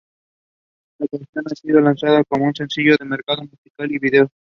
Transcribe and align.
La 0.97 1.05
canción 1.07 1.29
no 1.35 1.41
ha 1.51 1.55
sido 1.55 1.79
lanzada 1.79 2.23
como 2.27 2.51
sencillo 2.55 2.95
al 2.99 3.07
mercado 3.07 3.43
musical 3.43 3.91
y 3.91 3.99
de 3.99 3.99
videos. 3.99 4.29